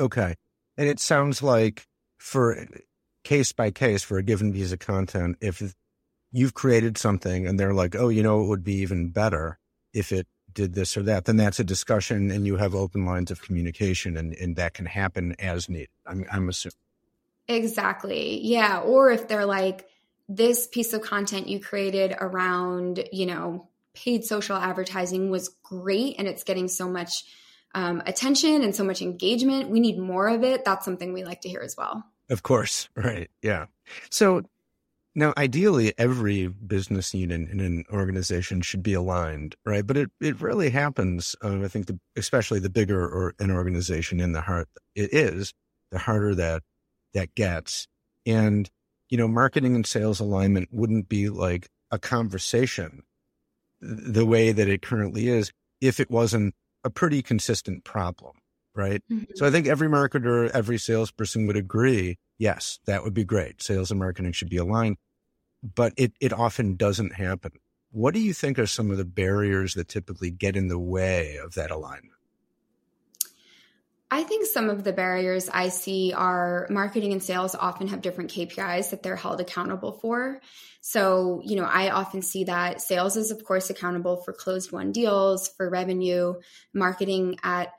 Okay. 0.00 0.34
And 0.76 0.88
it 0.88 1.00
sounds 1.00 1.42
like 1.42 1.86
for 2.18 2.66
case 3.24 3.52
by 3.52 3.70
case 3.70 4.02
for 4.02 4.18
a 4.18 4.22
given 4.22 4.52
piece 4.52 4.72
of 4.72 4.78
content 4.78 5.36
if 5.40 5.62
you've 6.32 6.54
created 6.54 6.96
something 6.96 7.46
and 7.46 7.60
they're 7.60 7.74
like 7.74 7.94
oh 7.94 8.08
you 8.08 8.22
know 8.22 8.42
it 8.42 8.46
would 8.46 8.64
be 8.64 8.76
even 8.76 9.10
better 9.10 9.58
if 9.92 10.12
it 10.12 10.26
did 10.58 10.74
this 10.74 10.96
or 10.96 11.04
that, 11.04 11.24
then 11.24 11.36
that's 11.36 11.60
a 11.60 11.64
discussion 11.64 12.32
and 12.32 12.44
you 12.44 12.56
have 12.56 12.74
open 12.74 13.04
lines 13.04 13.30
of 13.30 13.40
communication 13.40 14.16
and, 14.16 14.34
and 14.34 14.56
that 14.56 14.74
can 14.74 14.86
happen 14.86 15.36
as 15.38 15.68
needed. 15.68 15.88
I'm, 16.04 16.24
I'm 16.32 16.48
assuming. 16.48 16.74
Exactly. 17.46 18.40
Yeah. 18.42 18.80
Or 18.80 19.10
if 19.12 19.28
they're 19.28 19.46
like, 19.46 19.88
this 20.28 20.66
piece 20.66 20.92
of 20.92 21.00
content 21.00 21.48
you 21.48 21.60
created 21.60 22.12
around, 22.20 23.08
you 23.12 23.24
know, 23.24 23.68
paid 23.94 24.24
social 24.24 24.56
advertising 24.56 25.30
was 25.30 25.48
great 25.62 26.16
and 26.18 26.26
it's 26.26 26.42
getting 26.42 26.66
so 26.66 26.88
much 26.88 27.24
um, 27.74 28.02
attention 28.04 28.62
and 28.62 28.74
so 28.74 28.82
much 28.82 29.00
engagement. 29.00 29.70
We 29.70 29.78
need 29.78 29.96
more 29.96 30.26
of 30.26 30.42
it. 30.42 30.64
That's 30.64 30.84
something 30.84 31.12
we 31.12 31.24
like 31.24 31.42
to 31.42 31.48
hear 31.48 31.60
as 31.60 31.76
well. 31.78 32.04
Of 32.28 32.42
course. 32.42 32.88
Right. 32.96 33.30
Yeah. 33.42 33.66
So 34.10 34.42
now, 35.18 35.34
ideally, 35.36 35.92
every 35.98 36.46
business 36.46 37.12
unit 37.12 37.50
in 37.50 37.58
an 37.58 37.84
organization 37.92 38.60
should 38.60 38.84
be 38.84 38.94
aligned, 38.94 39.56
right? 39.66 39.84
But 39.84 39.96
it, 39.96 40.10
it 40.20 40.40
rarely 40.40 40.70
happens. 40.70 41.34
Um, 41.42 41.64
I 41.64 41.68
think, 41.68 41.86
the, 41.86 41.98
especially 42.16 42.60
the 42.60 42.70
bigger 42.70 43.04
or 43.04 43.34
an 43.40 43.50
organization 43.50 44.20
in 44.20 44.30
the 44.30 44.42
heart 44.42 44.68
it 44.94 45.12
is, 45.12 45.54
the 45.90 45.98
harder 45.98 46.36
that 46.36 46.62
that 47.14 47.34
gets. 47.34 47.88
And 48.26 48.70
you 49.08 49.18
know, 49.18 49.26
marketing 49.26 49.74
and 49.74 49.84
sales 49.84 50.20
alignment 50.20 50.68
wouldn't 50.70 51.08
be 51.08 51.30
like 51.30 51.68
a 51.90 51.98
conversation 51.98 53.02
the 53.80 54.24
way 54.24 54.52
that 54.52 54.68
it 54.68 54.82
currently 54.82 55.26
is 55.26 55.50
if 55.80 55.98
it 55.98 56.12
wasn't 56.12 56.54
a 56.84 56.90
pretty 56.90 57.22
consistent 57.22 57.82
problem, 57.82 58.36
right? 58.72 59.02
Mm-hmm. 59.10 59.32
So 59.34 59.46
I 59.46 59.50
think 59.50 59.66
every 59.66 59.88
marketer, 59.88 60.48
every 60.50 60.78
salesperson 60.78 61.48
would 61.48 61.56
agree. 61.56 62.18
Yes, 62.38 62.78
that 62.86 63.02
would 63.02 63.14
be 63.14 63.24
great. 63.24 63.60
Sales 63.60 63.90
and 63.90 63.98
marketing 63.98 64.30
should 64.30 64.50
be 64.50 64.58
aligned 64.58 64.96
but 65.62 65.92
it, 65.96 66.12
it 66.20 66.32
often 66.32 66.76
doesn't 66.76 67.14
happen. 67.14 67.52
What 67.90 68.14
do 68.14 68.20
you 68.20 68.32
think 68.34 68.58
are 68.58 68.66
some 68.66 68.90
of 68.90 68.98
the 68.98 69.04
barriers 69.04 69.74
that 69.74 69.88
typically 69.88 70.30
get 70.30 70.56
in 70.56 70.68
the 70.68 70.78
way 70.78 71.36
of 71.36 71.54
that 71.54 71.70
alignment? 71.70 72.12
I 74.10 74.22
think 74.22 74.46
some 74.46 74.70
of 74.70 74.84
the 74.84 74.92
barriers 74.92 75.50
I 75.52 75.68
see 75.68 76.14
are 76.14 76.66
marketing 76.70 77.12
and 77.12 77.22
sales 77.22 77.54
often 77.54 77.88
have 77.88 78.00
different 78.00 78.30
KPIs 78.30 78.90
that 78.90 79.02
they're 79.02 79.16
held 79.16 79.40
accountable 79.40 79.92
for. 79.92 80.40
So, 80.80 81.42
you 81.44 81.56
know, 81.56 81.64
I 81.64 81.90
often 81.90 82.22
see 82.22 82.44
that 82.44 82.80
sales 82.80 83.16
is, 83.16 83.30
of 83.30 83.44
course, 83.44 83.68
accountable 83.68 84.16
for 84.18 84.32
closed 84.32 84.72
won 84.72 84.92
deals, 84.92 85.48
for 85.48 85.68
revenue. 85.68 86.34
Marketing 86.72 87.38
at 87.42 87.72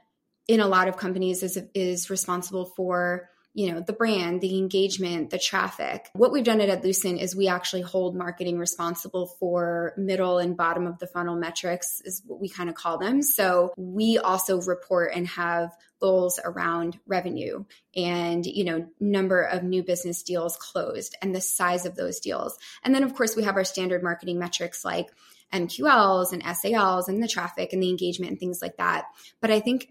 in 0.48 0.59
a 0.59 0.67
lot 0.67 0.88
of 0.88 0.98
companies 0.98 1.41
is 1.41 1.59
is 1.74 2.09
responsible 2.09 2.65
for 2.65 3.29
you 3.53 3.72
know 3.72 3.79
the 3.79 3.94
brand 3.94 4.41
the 4.41 4.58
engagement 4.58 5.29
the 5.29 5.39
traffic. 5.39 6.10
What 6.13 6.32
we've 6.32 6.44
done 6.44 6.62
at 6.62 6.70
Adlucent 6.70 7.20
is 7.20 7.36
we 7.36 7.48
actually 7.48 7.82
hold 7.82 8.15
marketing 8.15 8.60
responsible 8.60 9.27
for 9.39 9.94
middle 9.98 10.38
and 10.38 10.56
bottom 10.56 10.86
of 10.88 11.00
the 11.00 11.08
funnel 11.08 11.36
metrics 11.36 12.01
is 12.06 12.22
what 12.25 12.39
we 12.39 12.50
kind 12.50 12.70
of 12.70 12.75
call 12.75 12.98
them. 12.98 13.22
So 13.22 13.74
we 13.75 14.18
also 14.18 14.62
report 14.62 15.13
and 15.15 15.27
have 15.29 15.75
goals 16.00 16.39
around 16.44 16.98
revenue 17.08 17.65
and 17.96 18.46
you 18.46 18.63
know 18.63 18.88
number 19.00 19.41
of 19.41 19.63
new 19.63 19.84
business 19.84 20.24
deals 20.24 20.56
closed 20.56 21.18
and 21.22 21.36
the 21.36 21.41
size 21.41 21.86
of 21.86 21.96
those 21.96 22.20
deals. 22.20 22.58
And 22.84 22.94
then 22.94 23.03
of 23.03 23.15
course 23.15 23.36
we 23.36 23.44
have 23.44 23.56
our 23.56 23.65
standard 23.65 24.03
marketing 24.03 24.39
metrics 24.39 24.86
like 24.86 25.10
MQLs 25.51 26.32
and 26.32 26.44
SALs 26.56 27.10
and 27.10 27.22
the 27.22 27.27
traffic 27.27 27.74
and 27.74 27.82
the 27.82 27.89
engagement 27.89 28.32
and 28.32 28.39
things 28.39 28.62
like 28.62 28.77
that. 28.77 29.06
But 29.41 29.50
i 29.50 29.60
think 29.60 29.89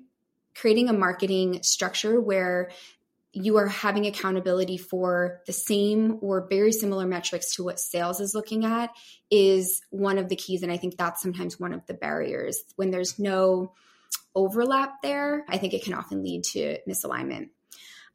creating 0.54 0.88
a 0.88 0.92
marketing 0.92 1.62
structure 1.62 2.20
where 2.20 2.70
you 3.42 3.56
are 3.56 3.68
having 3.68 4.06
accountability 4.06 4.76
for 4.76 5.40
the 5.46 5.52
same 5.52 6.18
or 6.20 6.46
very 6.48 6.72
similar 6.72 7.06
metrics 7.06 7.54
to 7.54 7.64
what 7.64 7.80
sales 7.80 8.20
is 8.20 8.34
looking 8.34 8.64
at 8.64 8.90
is 9.30 9.80
one 9.90 10.18
of 10.18 10.28
the 10.28 10.36
keys. 10.36 10.62
And 10.62 10.72
I 10.72 10.76
think 10.76 10.96
that's 10.96 11.22
sometimes 11.22 11.58
one 11.58 11.72
of 11.72 11.86
the 11.86 11.94
barriers. 11.94 12.62
When 12.76 12.90
there's 12.90 13.18
no 13.18 13.72
overlap 14.34 15.02
there, 15.02 15.44
I 15.48 15.58
think 15.58 15.72
it 15.72 15.84
can 15.84 15.94
often 15.94 16.22
lead 16.22 16.44
to 16.44 16.78
misalignment. 16.88 17.50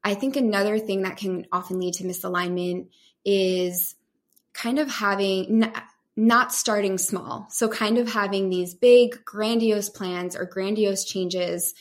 I 0.03 0.15
think 0.15 0.35
another 0.35 0.79
thing 0.79 1.03
that 1.03 1.17
can 1.17 1.45
often 1.51 1.79
lead 1.79 1.93
to 1.95 2.03
misalignment 2.03 2.87
is 3.23 3.95
kind 4.53 4.79
of 4.79 4.89
having 4.89 5.71
not 6.15 6.53
starting 6.53 6.97
small. 6.97 7.47
So, 7.49 7.67
kind 7.67 7.97
of 7.97 8.11
having 8.11 8.49
these 8.49 8.73
big, 8.73 9.23
grandiose 9.25 9.89
plans 9.89 10.35
or 10.35 10.45
grandiose 10.45 11.05
changes 11.05 11.73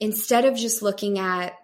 instead 0.00 0.44
of 0.44 0.56
just 0.56 0.82
looking 0.82 1.18
at 1.18 1.54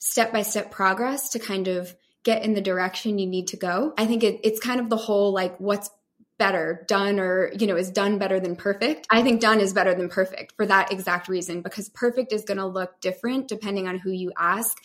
step 0.00 0.32
by 0.32 0.42
step 0.42 0.70
progress 0.70 1.30
to 1.30 1.38
kind 1.38 1.68
of 1.68 1.94
get 2.24 2.44
in 2.44 2.54
the 2.54 2.60
direction 2.60 3.18
you 3.18 3.26
need 3.26 3.48
to 3.48 3.56
go. 3.56 3.94
I 3.96 4.06
think 4.06 4.24
it, 4.24 4.40
it's 4.42 4.60
kind 4.60 4.80
of 4.80 4.90
the 4.90 4.96
whole 4.96 5.32
like 5.32 5.56
what's 5.58 5.90
better 6.40 6.86
done 6.88 7.20
or 7.20 7.52
you 7.52 7.66
know 7.66 7.76
is 7.76 7.90
done 7.90 8.18
better 8.18 8.40
than 8.40 8.56
perfect? 8.56 9.06
I 9.10 9.22
think 9.22 9.40
done 9.40 9.60
is 9.60 9.74
better 9.74 9.94
than 9.94 10.08
perfect 10.08 10.56
for 10.56 10.66
that 10.66 10.90
exact 10.90 11.28
reason 11.28 11.60
because 11.60 11.90
perfect 11.90 12.32
is 12.32 12.44
going 12.44 12.56
to 12.56 12.66
look 12.66 12.98
different 13.00 13.46
depending 13.46 13.86
on 13.86 13.98
who 13.98 14.10
you 14.10 14.32
ask. 14.36 14.78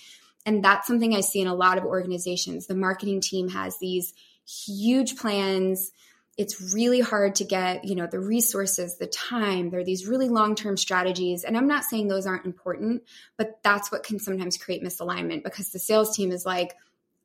And 0.45 0.63
that's 0.63 0.85
something 0.85 1.15
i 1.15 1.21
see 1.21 1.41
in 1.41 1.47
a 1.47 1.55
lot 1.55 1.77
of 1.77 1.85
organizations. 1.85 2.67
The 2.67 2.75
marketing 2.75 3.21
team 3.21 3.49
has 3.49 3.77
these 3.79 4.13
huge 4.45 5.15
plans 5.15 5.91
it's 6.37 6.73
really 6.73 6.99
hard 6.99 7.35
to 7.35 7.45
get 7.45 7.85
you 7.85 7.95
know 7.95 8.07
the 8.07 8.19
resources 8.19 8.97
the 8.97 9.07
time. 9.07 9.69
There 9.69 9.79
are 9.79 9.85
these 9.85 10.07
really 10.07 10.29
long-term 10.29 10.77
strategies 10.77 11.43
and 11.43 11.57
i'm 11.57 11.67
not 11.67 11.83
saying 11.83 12.07
those 12.07 12.25
aren't 12.25 12.45
important 12.45 13.03
but 13.37 13.59
that's 13.63 13.91
what 13.91 14.03
can 14.03 14.19
sometimes 14.19 14.57
create 14.57 14.83
misalignment 14.83 15.43
because 15.43 15.71
the 15.71 15.79
sales 15.79 16.15
team 16.15 16.31
is 16.31 16.45
like 16.45 16.75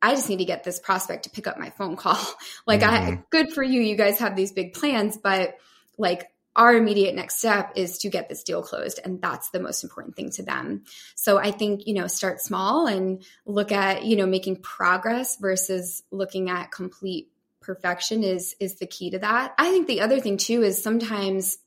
i 0.03 0.15
just 0.15 0.29
need 0.29 0.39
to 0.39 0.45
get 0.45 0.65
this 0.65 0.79
prospect 0.79 1.25
to 1.25 1.31
pick 1.31 1.47
up 1.47 1.59
my 1.59 1.71
phone 1.71 1.97
call. 1.97 2.19
Like 2.67 2.81
mm-hmm. 2.81 3.15
i 3.15 3.23
good 3.31 3.53
for 3.53 3.63
you 3.63 3.81
you 3.81 3.97
guys 3.97 4.19
have 4.19 4.37
these 4.37 4.53
big 4.53 4.75
plans 4.75 5.17
but 5.17 5.57
like 5.99 6.31
our 6.57 6.75
immediate 6.75 7.15
next 7.15 7.39
step 7.39 7.73
is 7.77 7.99
to 7.99 8.11
get 8.11 8.29
this 8.29 8.43
deal 8.43 8.63
closed 8.63 8.99
and 9.05 9.23
that's 9.23 9.51
the 9.51 9.61
most 9.61 9.85
important 9.85 10.17
thing 10.17 10.31
to 10.31 10.43
them. 10.43 10.85
So 11.15 11.39
i 11.39 11.51
think 11.51 11.87
you 11.87 11.95
know 11.95 12.07
start 12.07 12.41
small 12.41 12.87
and 12.87 13.25
look 13.47 13.73
at 13.73 14.05
you 14.05 14.17
know 14.17 14.27
making 14.27 14.57
progress 14.57 15.37
versus 15.37 16.03
looking 16.11 16.51
at 16.51 16.71
complete 16.71 17.31
perfection 17.61 18.23
is 18.25 18.57
is 18.61 18.77
the 18.77 18.87
key 18.87 19.11
to 19.11 19.19
that. 19.19 19.55
I 19.59 19.71
think 19.71 19.87
the 19.87 20.01
other 20.01 20.21
thing 20.21 20.37
too 20.37 20.63
is 20.63 20.83
sometimes 20.83 21.59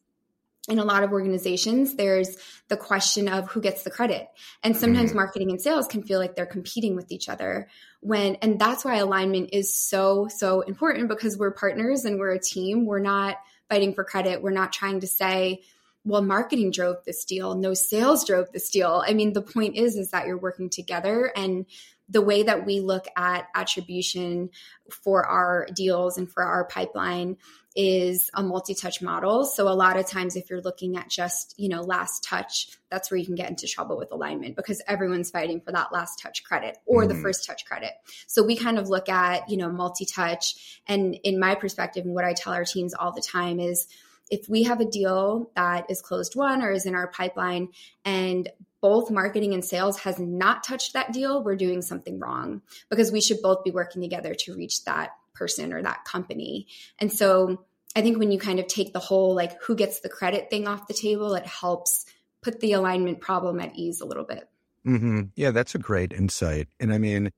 in 0.69 0.79
a 0.79 0.85
lot 0.85 1.03
of 1.03 1.11
organizations 1.11 1.95
there's 1.95 2.37
the 2.69 2.77
question 2.77 3.27
of 3.27 3.49
who 3.49 3.61
gets 3.61 3.83
the 3.83 3.91
credit. 3.91 4.27
And 4.63 4.75
sometimes 4.75 5.09
mm-hmm. 5.09 5.17
marketing 5.17 5.51
and 5.51 5.61
sales 5.61 5.87
can 5.87 6.03
feel 6.03 6.19
like 6.19 6.35
they're 6.35 6.45
competing 6.45 6.95
with 6.95 7.11
each 7.11 7.29
other 7.29 7.67
when 7.99 8.35
and 8.35 8.59
that's 8.59 8.85
why 8.85 8.95
alignment 8.95 9.49
is 9.53 9.75
so 9.75 10.27
so 10.29 10.61
important 10.61 11.09
because 11.09 11.37
we're 11.37 11.51
partners 11.51 12.05
and 12.05 12.19
we're 12.19 12.31
a 12.31 12.39
team. 12.39 12.85
We're 12.85 12.99
not 12.99 13.37
fighting 13.69 13.93
for 13.93 14.03
credit. 14.03 14.41
We're 14.41 14.51
not 14.51 14.73
trying 14.73 15.01
to 15.01 15.07
say 15.07 15.63
well 16.05 16.21
marketing 16.21 16.71
drove 16.71 16.97
this 17.05 17.23
deal. 17.25 17.55
No 17.55 17.73
sales 17.73 18.25
drove 18.25 18.51
this 18.51 18.69
deal. 18.69 19.03
I 19.05 19.13
mean 19.13 19.33
the 19.33 19.41
point 19.41 19.75
is 19.75 19.95
is 19.95 20.11
that 20.11 20.27
you're 20.27 20.37
working 20.37 20.69
together 20.69 21.31
and 21.35 21.65
the 22.09 22.21
way 22.21 22.43
that 22.43 22.65
we 22.65 22.79
look 22.79 23.05
at 23.15 23.47
attribution 23.55 24.49
for 24.91 25.25
our 25.25 25.67
deals 25.73 26.17
and 26.17 26.29
for 26.29 26.43
our 26.43 26.65
pipeline 26.65 27.37
is 27.75 28.29
a 28.35 28.43
multi-touch 28.43 29.01
model. 29.01 29.45
So 29.45 29.67
a 29.67 29.73
lot 29.73 29.97
of 29.97 30.07
times 30.07 30.35
if 30.35 30.49
you're 30.49 30.61
looking 30.61 30.95
at 30.95 31.09
just, 31.09 31.55
you 31.57 31.69
know, 31.69 31.81
last 31.81 32.23
touch, 32.23 32.77
that's 32.91 33.09
where 33.09 33.17
you 33.17 33.25
can 33.25 33.35
get 33.35 33.49
into 33.49 33.67
trouble 33.67 33.97
with 33.97 34.11
alignment 34.11 34.55
because 34.55 34.81
everyone's 34.87 35.31
fighting 35.31 35.59
for 35.59 35.71
that 35.71 35.91
last 35.91 36.19
touch 36.21 36.43
credit 36.43 36.77
or 36.85 37.05
mm. 37.05 37.07
the 37.07 37.15
first 37.15 37.47
touch 37.47 37.65
credit. 37.65 37.93
So 38.27 38.43
we 38.43 38.55
kind 38.55 38.77
of 38.77 38.89
look 38.89 39.09
at, 39.09 39.49
you 39.49 39.57
know, 39.57 39.71
multi-touch 39.71 40.81
and 40.87 41.15
in 41.23 41.39
my 41.39 41.55
perspective 41.55 42.05
and 42.05 42.13
what 42.13 42.25
I 42.25 42.33
tell 42.33 42.53
our 42.53 42.65
teams 42.65 42.93
all 42.93 43.11
the 43.11 43.21
time 43.21 43.59
is 43.59 43.87
if 44.29 44.47
we 44.47 44.63
have 44.63 44.79
a 44.79 44.85
deal 44.85 45.51
that 45.55 45.89
is 45.89 46.01
closed 46.01 46.35
won 46.35 46.61
or 46.61 46.71
is 46.71 46.85
in 46.85 46.95
our 46.95 47.07
pipeline 47.07 47.69
and 48.05 48.49
both 48.83 49.09
marketing 49.09 49.53
and 49.53 49.63
sales 49.63 49.97
has 49.99 50.19
not 50.19 50.61
touched 50.61 50.91
that 50.91 51.13
deal, 51.13 51.41
we're 51.41 51.55
doing 51.55 51.81
something 51.81 52.19
wrong 52.19 52.61
because 52.89 53.13
we 53.13 53.21
should 53.21 53.41
both 53.41 53.63
be 53.63 53.71
working 53.71 54.01
together 54.01 54.35
to 54.35 54.53
reach 54.53 54.83
that 54.83 55.11
person 55.33 55.71
or 55.71 55.81
that 55.81 56.03
company. 56.03 56.67
And 56.99 57.11
so 57.11 57.63
I 57.95 58.01
think 58.01 58.19
when 58.19 58.29
you 58.29 58.37
kind 58.37 58.59
of 58.59 58.67
take 58.67 58.91
the 58.91 58.99
whole 58.99 59.33
like 59.33 59.61
who 59.63 59.73
gets 59.73 60.01
the 60.01 60.09
credit 60.09 60.49
thing 60.49 60.67
off 60.67 60.89
the 60.89 60.93
table, 60.93 61.33
it 61.33 61.45
helps 61.45 62.05
put 62.41 62.59
the 62.59 62.73
alignment 62.73 63.21
problem 63.21 63.61
at 63.61 63.73
ease 63.73 64.01
a 64.01 64.05
little 64.05 64.25
bit. 64.25 64.49
Mm-hmm. 64.85 65.21
Yeah, 65.37 65.51
that's 65.51 65.75
a 65.75 65.79
great 65.79 66.11
insight. 66.11 66.67
And 66.77 66.93
I 66.93 66.97
mean, 66.97 67.31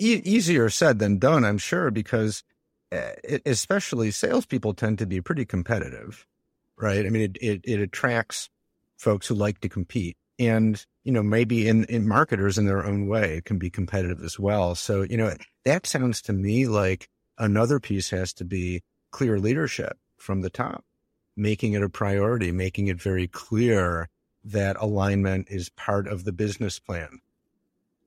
e- 0.00 0.22
easier 0.24 0.70
said 0.70 0.98
than 0.98 1.20
done, 1.20 1.44
I'm 1.44 1.58
sure, 1.58 1.92
because 1.92 2.42
uh, 2.90 3.10
especially 3.46 4.10
salespeople 4.10 4.74
tend 4.74 4.98
to 4.98 5.06
be 5.06 5.20
pretty 5.20 5.44
competitive, 5.44 6.26
right? 6.76 7.06
I 7.06 7.10
mean, 7.10 7.22
it, 7.22 7.38
it, 7.40 7.60
it 7.62 7.80
attracts 7.80 8.50
folks 8.96 9.28
who 9.28 9.36
like 9.36 9.60
to 9.60 9.68
compete 9.68 10.16
and 10.38 10.84
you 11.04 11.12
know 11.12 11.22
maybe 11.22 11.68
in, 11.68 11.84
in 11.84 12.06
marketers 12.06 12.58
in 12.58 12.66
their 12.66 12.84
own 12.84 13.06
way 13.06 13.38
it 13.38 13.44
can 13.44 13.58
be 13.58 13.70
competitive 13.70 14.22
as 14.22 14.38
well. 14.38 14.74
So 14.74 15.02
you 15.02 15.16
know 15.16 15.34
that 15.64 15.86
sounds 15.86 16.22
to 16.22 16.32
me 16.32 16.66
like 16.66 17.08
another 17.38 17.80
piece 17.80 18.10
has 18.10 18.32
to 18.34 18.44
be 18.44 18.82
clear 19.10 19.38
leadership 19.38 19.98
from 20.16 20.42
the 20.42 20.50
top 20.50 20.84
making 21.36 21.72
it 21.72 21.82
a 21.82 21.88
priority 21.88 22.50
making 22.50 22.88
it 22.88 23.00
very 23.00 23.28
clear 23.28 24.08
that 24.44 24.76
alignment 24.80 25.46
is 25.48 25.70
part 25.70 26.08
of 26.08 26.24
the 26.24 26.32
business 26.32 26.78
plan 26.78 27.20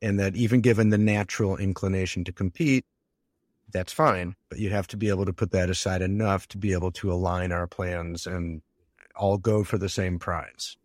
and 0.02 0.20
that 0.20 0.36
even 0.36 0.60
given 0.60 0.90
the 0.90 0.98
natural 0.98 1.56
inclination 1.58 2.24
to 2.24 2.34
compete 2.34 2.86
that's 3.72 3.94
fine 3.94 4.36
but 4.50 4.60
you 4.60 4.70
have 4.70 4.88
to 4.88 4.98
be 4.98 5.08
able 5.08 5.26
to 5.26 5.34
put 5.34 5.52
that 5.52 5.70
aside 5.70 6.02
enough 6.02 6.48
to 6.48 6.58
be 6.58 6.74
able 6.74 6.92
to 6.92 7.12
align 7.12 7.52
our 7.52 7.68
plans 7.68 8.28
and 8.28 8.62
all 9.16 9.38
go 9.38 9.64
for 9.64 9.78
the 9.78 9.90
same 9.90 10.20
prize 10.20 10.76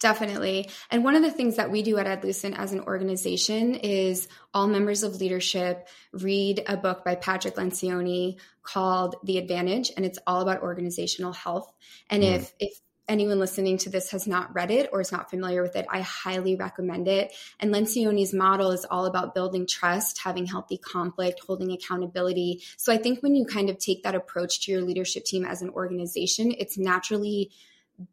Definitely. 0.00 0.70
And 0.90 1.02
one 1.02 1.16
of 1.16 1.22
the 1.22 1.30
things 1.30 1.56
that 1.56 1.72
we 1.72 1.82
do 1.82 1.98
at 1.98 2.06
Adlucent 2.06 2.56
as 2.56 2.72
an 2.72 2.80
organization 2.80 3.74
is 3.74 4.28
all 4.54 4.68
members 4.68 5.02
of 5.02 5.16
leadership 5.16 5.88
read 6.12 6.62
a 6.68 6.76
book 6.76 7.04
by 7.04 7.16
Patrick 7.16 7.56
Lencioni 7.56 8.38
called 8.62 9.16
The 9.24 9.38
Advantage, 9.38 9.90
and 9.96 10.06
it's 10.06 10.18
all 10.24 10.40
about 10.40 10.62
organizational 10.62 11.32
health. 11.32 11.72
And 12.08 12.22
mm. 12.22 12.36
if 12.36 12.54
if 12.60 12.78
anyone 13.08 13.38
listening 13.40 13.78
to 13.78 13.90
this 13.90 14.10
has 14.10 14.26
not 14.26 14.54
read 14.54 14.70
it 14.70 14.90
or 14.92 15.00
is 15.00 15.10
not 15.10 15.30
familiar 15.30 15.62
with 15.62 15.74
it, 15.74 15.86
I 15.90 16.02
highly 16.02 16.54
recommend 16.54 17.08
it. 17.08 17.32
And 17.58 17.72
Lencioni's 17.72 18.34
model 18.34 18.70
is 18.70 18.84
all 18.88 19.06
about 19.06 19.34
building 19.34 19.66
trust, 19.66 20.20
having 20.22 20.46
healthy 20.46 20.78
conflict, 20.78 21.40
holding 21.46 21.72
accountability. 21.72 22.62
So 22.76 22.92
I 22.92 22.98
think 22.98 23.22
when 23.22 23.34
you 23.34 23.46
kind 23.46 23.70
of 23.70 23.78
take 23.78 24.02
that 24.02 24.14
approach 24.14 24.60
to 24.60 24.72
your 24.72 24.82
leadership 24.82 25.24
team 25.24 25.44
as 25.44 25.62
an 25.62 25.70
organization, 25.70 26.54
it's 26.56 26.78
naturally 26.78 27.50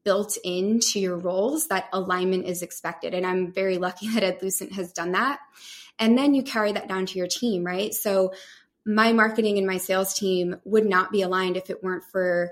built 0.04 0.38
into 0.44 1.00
your 1.00 1.18
roles 1.18 1.68
that 1.68 1.90
alignment 1.94 2.46
is 2.46 2.62
expected. 2.62 3.14
And 3.14 3.26
I'm 3.26 3.52
very 3.52 3.78
lucky 3.78 4.08
that 4.14 4.24
Adlucent 4.24 4.74
has 4.74 4.92
done 4.92 5.12
that. 5.14 5.40
And 6.00 6.18
then 6.18 6.34
you 6.34 6.44
carry 6.44 6.74
that 6.74 6.88
down 6.88 7.06
to 7.06 7.18
your 7.18 7.28
team, 7.28 7.64
right? 7.64 7.94
So 7.94 8.34
my 8.86 9.14
marketing 9.14 9.58
and 9.58 9.66
my 9.66 9.78
sales 9.78 10.14
team 10.14 10.58
would 10.66 10.86
not 10.86 11.12
be 11.12 11.22
aligned 11.22 11.58
if 11.58 11.70
it 11.70 11.84
weren't 11.84 12.04
for 12.04 12.52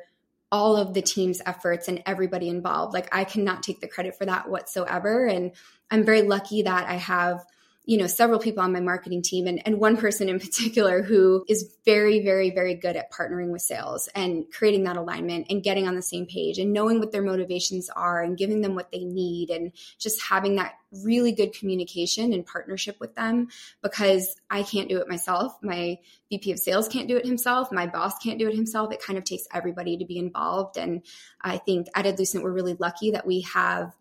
all 0.51 0.77
of 0.77 0.93
the 0.93 1.01
team's 1.01 1.41
efforts 1.45 1.87
and 1.87 2.03
everybody 2.05 2.47
involved. 2.47 2.93
Like 2.93 3.09
I 3.11 3.23
cannot 3.23 3.63
take 3.63 3.81
the 3.81 3.87
credit 3.87 4.15
for 4.15 4.25
that 4.25 4.49
whatsoever. 4.49 5.25
And 5.25 5.51
I'm 5.91 6.05
very 6.05 6.21
lucky 6.21 6.63
that 6.63 6.87
I 6.87 6.95
have 6.95 7.43
you 7.85 7.97
know 7.97 8.07
several 8.07 8.39
people 8.39 8.63
on 8.63 8.71
my 8.71 8.79
marketing 8.79 9.21
team 9.21 9.47
and, 9.47 9.61
and 9.65 9.79
one 9.79 9.97
person 9.97 10.29
in 10.29 10.39
particular 10.39 11.01
who 11.01 11.43
is 11.47 11.75
very 11.85 12.21
very 12.21 12.51
very 12.51 12.75
good 12.75 12.95
at 12.95 13.11
partnering 13.11 13.51
with 13.51 13.61
sales 13.61 14.09
and 14.15 14.45
creating 14.51 14.83
that 14.83 14.97
alignment 14.97 15.47
and 15.49 15.63
getting 15.63 15.87
on 15.87 15.95
the 15.95 16.01
same 16.01 16.25
page 16.25 16.57
and 16.59 16.73
knowing 16.73 16.99
what 16.99 17.11
their 17.11 17.21
motivations 17.21 17.89
are 17.89 18.21
and 18.21 18.37
giving 18.37 18.61
them 18.61 18.75
what 18.75 18.91
they 18.91 19.03
need 19.03 19.49
and 19.49 19.71
just 19.99 20.21
having 20.21 20.55
that 20.55 20.75
really 21.03 21.31
good 21.31 21.53
communication 21.53 22.33
and 22.33 22.45
partnership 22.45 22.99
with 22.99 23.15
them 23.15 23.47
because 23.81 24.35
I 24.49 24.63
can't 24.63 24.89
do 24.89 24.99
it 24.99 25.09
myself. 25.09 25.57
My 25.61 25.97
VP 26.29 26.51
of 26.51 26.59
sales 26.59 26.87
can't 26.87 27.07
do 27.07 27.17
it 27.17 27.25
himself. 27.25 27.71
My 27.71 27.87
boss 27.87 28.17
can't 28.19 28.39
do 28.39 28.47
it 28.47 28.55
himself. 28.55 28.91
It 28.91 29.01
kind 29.01 29.17
of 29.17 29.25
takes 29.25 29.47
everybody 29.53 29.97
to 29.97 30.05
be 30.05 30.17
involved. 30.17 30.77
And 30.77 31.01
I 31.41 31.57
think 31.57 31.87
at 31.95 32.05
Adlucent 32.05 32.43
we're 32.43 32.51
really 32.51 32.75
lucky 32.79 33.11
that 33.11 33.25
we 33.25 33.41
have 33.41 33.95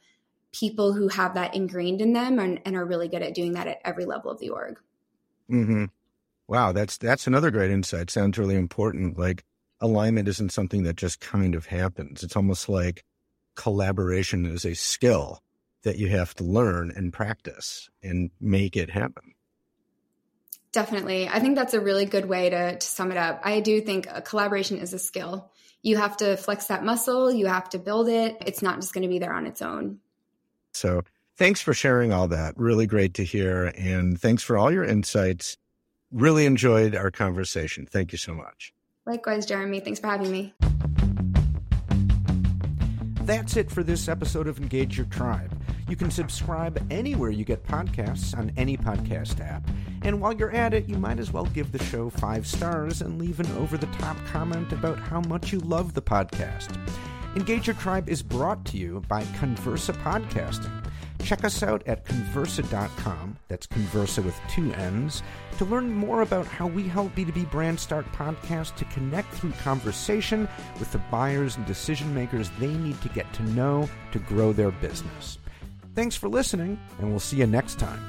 people 0.53 0.93
who 0.93 1.09
have 1.09 1.35
that 1.35 1.55
ingrained 1.55 2.01
in 2.01 2.13
them 2.13 2.39
and, 2.39 2.61
and 2.65 2.77
are 2.77 2.85
really 2.85 3.09
good 3.09 3.23
at 3.23 3.35
doing 3.35 3.53
that 3.53 3.67
at 3.67 3.81
every 3.85 4.05
level 4.05 4.31
of 4.31 4.39
the 4.39 4.51
org. 4.51 4.79
Mm-hmm. 5.51 5.87
Wow, 6.49 6.73
that's 6.73 6.99
that's 6.99 7.27
another 7.27 7.51
great 7.51 7.71
insight. 7.71 8.11
Sounds 8.11 8.39
really 8.39 8.57
important. 8.57 9.19
Like 9.19 9.45
alignment 9.81 10.29
isn't 10.29 10.53
something 10.53 10.83
that 10.85 10.97
just 10.97 11.21
kind 11.21 11.55
of 11.55 11.67
happens. 11.67 12.23
It's 12.23 12.37
almost 12.37 12.69
like 12.69 13.05
collaboration 13.55 14.47
is 14.47 14.65
a 14.65 14.75
skill 14.75 15.43
that 15.83 15.99
you 15.99 16.09
have 16.09 16.35
to 16.35 16.45
learn 16.45 16.93
and 16.95 17.13
practice 17.13 17.91
and 18.03 18.31
make 18.41 18.77
it 18.77 18.91
happen. 18.91 19.35
Definitely. 20.73 21.29
I 21.29 21.39
think 21.41 21.57
that's 21.57 21.75
a 21.75 21.81
really 21.81 22.07
good 22.07 22.25
way 22.27 22.49
to, 22.49 22.79
to 22.79 22.87
sum 22.87 23.11
it 23.11 23.19
up. 23.19 23.43
I 23.45 23.61
do 23.61 23.81
think 23.81 24.07
a 24.11 24.23
collaboration 24.23 24.79
is 24.79 24.95
a 24.95 24.99
skill. 24.99 25.51
You 25.83 25.97
have 25.97 26.17
to 26.19 26.37
flex 26.37 26.67
that 26.67 26.85
muscle, 26.85 27.33
you 27.33 27.47
have 27.47 27.69
to 27.71 27.79
build 27.79 28.09
it. 28.09 28.39
It's 28.47 28.63
not 28.63 28.81
just 28.81 28.95
going 28.95 29.03
to 29.03 29.09
be 29.09 29.19
there 29.19 29.35
on 29.35 29.47
its 29.47 29.61
own. 29.61 29.99
So 30.73 31.03
Thanks 31.37 31.61
for 31.61 31.73
sharing 31.73 32.13
all 32.13 32.29
that. 32.29 32.57
Really 32.57 32.87
great 32.87 33.15
to 33.15 33.25
hear. 33.25 33.73
And 33.77 34.21
thanks 34.21 34.43
for 34.43 34.59
all 34.59 34.71
your 34.71 34.85
insights. 34.85 35.57
Really 36.11 36.45
enjoyed 36.45 36.95
our 36.95 37.11
conversation. 37.11 37.87
Thank 37.87 38.13
you 38.13 38.19
so 38.19 38.35
much. 38.35 38.73
Likewise, 39.07 39.47
Jeremy. 39.47 39.81
Thanks 39.81 39.99
for 39.99 40.09
having 40.09 40.31
me. 40.31 40.55
That's 43.25 43.57
it 43.57 43.71
for 43.71 43.83
this 43.83 44.09
episode 44.09 44.47
of 44.47 44.59
Engage 44.59 44.97
Your 44.97 45.07
Tribe. 45.07 45.59
You 45.89 45.97
can 45.97 46.11
subscribe 46.11 46.85
anywhere 46.91 47.31
you 47.31 47.45
get 47.45 47.65
podcasts 47.65 48.37
on 48.37 48.53
any 48.57 48.77
podcast 48.77 49.41
app. 49.41 49.69
And 50.03 50.21
while 50.21 50.33
you're 50.33 50.53
at 50.53 50.75
it, 50.75 50.89
you 50.89 50.97
might 50.97 51.19
as 51.19 51.33
well 51.33 51.47
give 51.47 51.73
the 51.73 51.83
show 51.85 52.11
five 52.11 52.47
stars 52.47 53.01
and 53.01 53.19
leave 53.19 53.41
an 53.41 53.51
over 53.57 53.77
the 53.77 53.87
top 53.99 54.17
comment 54.27 54.73
about 54.73 54.99
how 54.99 55.21
much 55.23 55.53
you 55.53 55.61
love 55.61 55.95
the 55.95 56.03
podcast. 56.03 56.77
Engage 57.35 57.67
Your 57.67 57.77
Tribe 57.77 58.11
is 58.11 58.23
brought 58.23 58.63
to 58.67 58.77
you 58.77 59.03
by 59.09 59.23
Connversa 59.25 59.95
Podcasting. 60.03 60.85
Check 61.25 61.45
us 61.45 61.63
out 61.63 61.83
at 61.87 62.05
connversa.com, 62.05 63.39
that's 63.49 63.67
Connversa 63.67 64.23
with 64.23 64.39
two 64.51 64.71
N's, 64.75 65.23
to 65.57 65.65
learn 65.65 65.91
more 65.95 66.21
about 66.21 66.47
how 66.47 66.67
we 66.67 66.83
help 66.83 67.15
B2B 67.15 67.51
brands 67.51 67.81
start 67.81 68.05
podcasts 68.13 68.77
to 68.77 68.85
connect 68.87 69.33
through 69.33 69.53
conversation 69.63 70.47
with 70.79 70.93
the 70.93 70.99
buyers 71.11 71.57
and 71.57 71.65
decision 71.65 72.15
makers 72.15 72.51
they 72.59 72.75
need 72.75 73.01
to 73.01 73.09
get 73.09 73.33
to 73.33 73.43
know 73.53 73.89
to 74.11 74.19
grow 74.19 74.53
their 74.53 74.73
business. 74.73 75.39
Thanks 75.95 76.17
for 76.17 76.29
listening, 76.29 76.79
and 76.99 77.09
we'll 77.09 77.21
see 77.21 77.39
you 77.39 77.47
next 77.47 77.79
time. 77.79 78.01